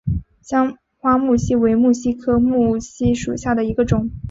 [0.41, 4.09] 香花木犀为木犀科木犀属下的一个种。